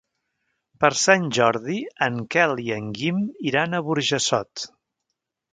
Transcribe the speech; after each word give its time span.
Per 0.83 0.89
Sant 1.01 1.27
Jordi 1.37 1.75
en 2.07 2.17
Quel 2.37 2.63
i 2.65 2.73
en 2.79 2.89
Guim 2.97 3.23
iran 3.53 3.73
a 3.73 3.85
Burjassot. 3.91 4.69